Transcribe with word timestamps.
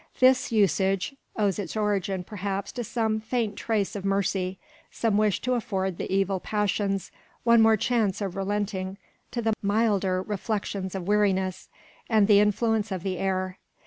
This 0.19 0.51
usage 0.51 1.15
owes 1.35 1.59
its 1.59 1.77
origin 1.77 2.23
perhaps 2.23 2.71
to 2.71 2.83
some 2.83 3.19
faint 3.19 3.55
trace 3.55 3.95
of 3.95 4.03
mercy, 4.03 4.57
some 4.89 5.15
wish 5.15 5.39
to 5.41 5.53
afford 5.53 5.99
the 5.99 6.11
evil 6.11 6.39
passions 6.39 7.11
one 7.43 7.61
more 7.61 7.77
chance 7.77 8.19
of 8.19 8.35
relenting 8.35 8.97
to 9.29 9.43
the 9.43 9.53
milder 9.61 10.23
reflections 10.23 10.95
of 10.95 11.07
weariness, 11.07 11.69
and 12.09 12.27
the 12.27 12.39
influence 12.39 12.91
of 12.91 13.03
the 13.03 13.19
air. 13.19 13.59